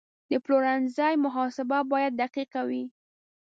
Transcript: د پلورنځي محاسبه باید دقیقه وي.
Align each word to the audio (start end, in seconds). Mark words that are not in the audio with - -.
د 0.31 0.33
پلورنځي 0.43 1.13
محاسبه 1.25 1.79
باید 1.91 2.13
دقیقه 2.23 2.61
وي. 2.69 2.83